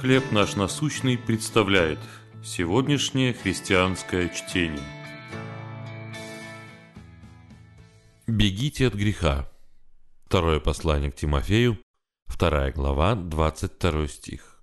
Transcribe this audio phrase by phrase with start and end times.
[0.00, 1.98] «Хлеб наш насущный» представляет
[2.44, 4.84] сегодняшнее христианское чтение.
[8.26, 9.50] Бегите от греха.
[10.26, 11.78] Второе послание к Тимофею,
[12.26, 14.62] вторая глава, 22 стих.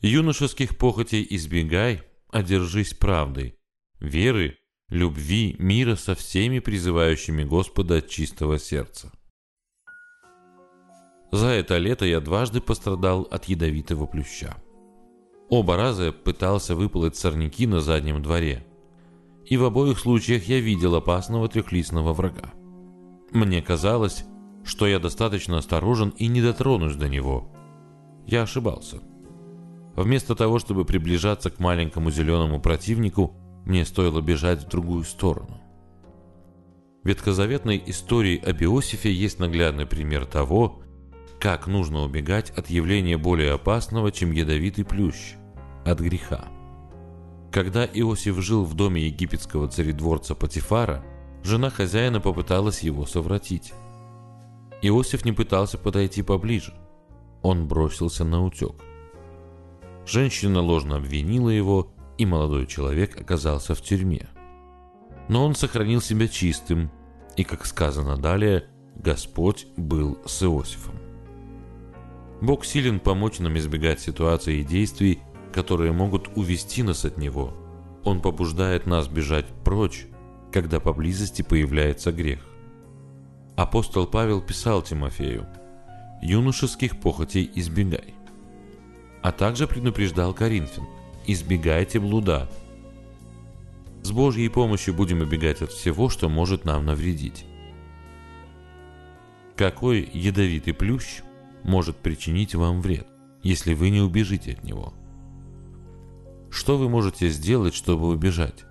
[0.00, 3.56] Юношеских похотей избегай, одержись правдой,
[3.98, 4.58] веры,
[4.90, 9.10] любви, мира со всеми призывающими Господа от чистого сердца.
[11.32, 14.56] За это лето я дважды пострадал от ядовитого плюща.
[15.48, 18.66] Оба раза пытался выполоть сорняки на заднем дворе.
[19.46, 22.52] И в обоих случаях я видел опасного трехлистного врага.
[23.32, 24.24] Мне казалось,
[24.64, 27.50] что я достаточно осторожен и не дотронусь до него.
[28.26, 29.00] Я ошибался.
[29.96, 35.60] Вместо того, чтобы приближаться к маленькому зеленому противнику, мне стоило бежать в другую сторону.
[37.02, 40.82] В ветхозаветной истории об Иосифе есть наглядный пример того,
[41.40, 45.36] как нужно убегать от явления более опасного, чем ядовитый плющ,
[45.86, 46.44] от греха.
[47.50, 51.02] Когда Иосиф жил в доме египетского царедворца Патифара,
[51.42, 53.72] жена хозяина попыталась его совратить.
[54.82, 56.74] Иосиф не пытался подойти поближе.
[57.42, 58.74] Он бросился на утек.
[60.06, 64.28] Женщина ложно обвинила его, и молодой человек оказался в тюрьме.
[65.28, 66.90] Но он сохранил себя чистым,
[67.36, 68.66] и, как сказано далее,
[68.96, 71.09] Господь был с Иосифом.
[72.40, 75.20] Бог силен помочь нам избегать ситуаций и действий,
[75.52, 77.54] которые могут увести нас от Него.
[78.02, 80.06] Он побуждает нас бежать прочь,
[80.52, 82.40] когда поблизости появляется грех.
[83.56, 85.46] Апостол Павел писал Тимофею,
[86.22, 88.14] «Юношеских похотей избегай».
[89.22, 90.86] А также предупреждал Коринфян,
[91.26, 92.50] «Избегайте блуда».
[94.02, 97.44] С Божьей помощью будем убегать от всего, что может нам навредить.
[99.56, 101.20] Какой ядовитый плющ–
[101.64, 103.06] может причинить вам вред,
[103.42, 104.94] если вы не убежите от него.
[106.50, 108.64] Что вы можете сделать, чтобы убежать?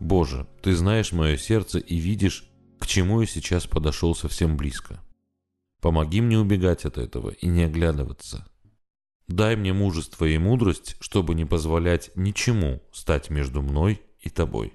[0.00, 2.48] Боже, Ты знаешь мое сердце и видишь,
[2.78, 5.00] к чему я сейчас подошел совсем близко.
[5.80, 8.46] Помоги мне убегать от этого и не оглядываться.
[9.28, 14.74] Дай мне мужество и мудрость, чтобы не позволять ничему стать между мной и Тобой.